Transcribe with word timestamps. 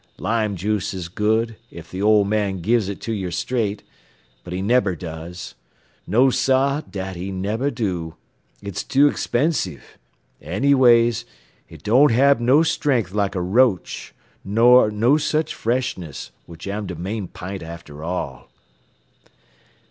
Lime 0.17 0.55
juice 0.55 0.95
is 0.95 1.09
good, 1.09 1.57
ef 1.71 1.91
the 1.91 2.01
ole 2.01 2.25
man 2.25 2.57
gives 2.57 2.89
it 2.89 2.99
to 3.01 3.13
yer 3.13 3.29
straight, 3.29 3.83
but 4.43 4.51
he 4.51 4.59
nebber 4.59 4.95
does. 4.95 5.53
No, 6.07 6.31
sah, 6.31 6.81
dat 6.81 7.15
he 7.15 7.31
nebber 7.31 7.69
do. 7.69 8.15
It's 8.63 8.83
too 8.83 9.07
expensive. 9.07 9.99
Anyways, 10.41 11.25
it 11.69 11.83
doan' 11.83 12.09
hab 12.09 12.39
no 12.39 12.63
strength 12.63 13.11
like 13.13 13.35
er 13.35 13.43
roach, 13.43 14.15
ner 14.43 14.89
no 14.89 15.17
sech 15.17 15.49
freshness, 15.49 16.31
which 16.47 16.67
am 16.67 16.87
de 16.87 16.95
main 16.95 17.27
pint 17.27 17.61
after 17.61 18.03
all." 18.03 18.49